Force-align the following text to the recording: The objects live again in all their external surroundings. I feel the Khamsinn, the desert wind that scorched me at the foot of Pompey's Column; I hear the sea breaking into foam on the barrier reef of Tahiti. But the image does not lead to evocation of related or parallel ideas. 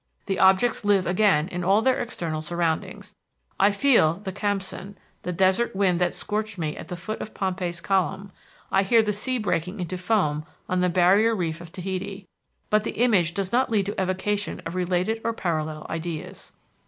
The 0.25 0.39
objects 0.39 0.83
live 0.83 1.05
again 1.05 1.47
in 1.49 1.63
all 1.63 1.79
their 1.79 2.01
external 2.01 2.41
surroundings. 2.41 3.13
I 3.59 3.69
feel 3.69 4.15
the 4.15 4.31
Khamsinn, 4.31 4.95
the 5.21 5.31
desert 5.31 5.75
wind 5.75 6.01
that 6.01 6.15
scorched 6.15 6.57
me 6.57 6.75
at 6.75 6.87
the 6.87 6.95
foot 6.97 7.21
of 7.21 7.35
Pompey's 7.35 7.79
Column; 7.79 8.31
I 8.71 8.81
hear 8.81 9.03
the 9.03 9.13
sea 9.13 9.37
breaking 9.37 9.79
into 9.79 9.99
foam 9.99 10.43
on 10.67 10.81
the 10.81 10.89
barrier 10.89 11.35
reef 11.35 11.61
of 11.61 11.71
Tahiti. 11.71 12.27
But 12.71 12.83
the 12.83 12.97
image 12.99 13.35
does 13.35 13.51
not 13.51 13.69
lead 13.69 13.85
to 13.85 14.01
evocation 14.01 14.59
of 14.65 14.73
related 14.73 15.21
or 15.23 15.33
parallel 15.33 15.85
ideas. 15.87 16.51